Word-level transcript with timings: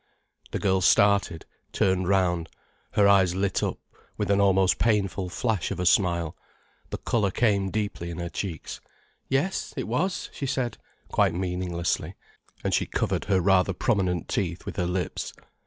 The 0.49 0.57
girl 0.57 0.81
started, 0.81 1.45
turned 1.73 2.07
round, 2.07 2.49
her 2.93 3.07
eyes 3.07 3.35
lit 3.35 3.61
up 3.61 3.77
with 4.17 4.31
an 4.31 4.41
almost 4.41 4.79
painful 4.79 5.29
flash 5.29 5.69
of 5.69 5.79
a 5.79 5.85
smile, 5.85 6.35
the 6.89 6.97
colour 6.97 7.29
came 7.29 7.69
deeply 7.69 8.09
in 8.09 8.17
her 8.17 8.27
cheeks. 8.29 8.81
"Yes, 9.29 9.75
it 9.77 9.87
was," 9.87 10.31
she 10.33 10.47
said, 10.47 10.79
quite 11.09 11.35
meaninglessly, 11.35 12.15
and 12.63 12.73
she 12.73 12.87
covered 12.87 13.25
her 13.25 13.41
rather 13.41 13.73
prominent 13.73 14.27
teeth 14.27 14.65
with 14.65 14.77
her 14.77 14.87
lips. 14.87 15.33